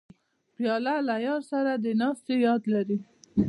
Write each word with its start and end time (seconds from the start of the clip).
پیاله 0.55 0.95
له 1.07 1.15
یار 1.27 1.41
سره 1.51 1.71
د 1.83 1.85
ناستې 2.01 2.33
یاد 2.45 2.61
لري. 2.73 2.97